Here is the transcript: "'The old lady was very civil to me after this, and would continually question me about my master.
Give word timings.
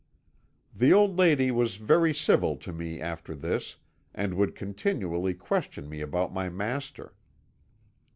"'The 0.75 0.91
old 0.91 1.15
lady 1.19 1.51
was 1.51 1.75
very 1.75 2.11
civil 2.11 2.55
to 2.57 2.73
me 2.73 2.99
after 2.99 3.35
this, 3.35 3.75
and 4.15 4.33
would 4.33 4.55
continually 4.55 5.35
question 5.35 5.87
me 5.87 6.01
about 6.01 6.33
my 6.33 6.49
master. 6.49 7.13